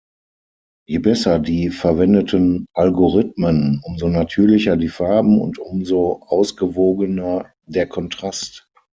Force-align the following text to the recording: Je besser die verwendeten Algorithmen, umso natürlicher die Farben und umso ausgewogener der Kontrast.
Je 0.87 0.97
besser 0.97 1.37
die 1.39 1.69
verwendeten 1.71 2.65
Algorithmen, 2.73 3.81
umso 3.85 4.09
natürlicher 4.09 4.75
die 4.75 4.89
Farben 4.89 5.39
und 5.39 5.59
umso 5.59 6.23
ausgewogener 6.25 7.53
der 7.67 7.85
Kontrast. 7.87 8.67